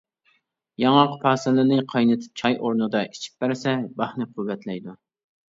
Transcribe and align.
ياڭاق 0.83 1.11
پاسىلىنى 1.25 1.77
قاينىتىپ 1.91 2.41
چاي 2.43 2.57
ئورنىدا 2.63 3.03
ئىچىپ 3.11 3.45
بەرسە، 3.45 3.77
باھنى 4.01 4.29
قۇۋۋەتلەيدۇ. 4.33 4.99